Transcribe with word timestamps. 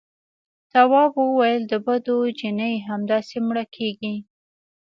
تواب 0.71 1.11
وويل: 1.23 1.61
د 1.67 1.73
بدو 1.85 2.15
نجلۍ 2.37 2.75
همداسې 2.89 3.35
مړه 3.47 3.65
کېږي. 3.75 4.15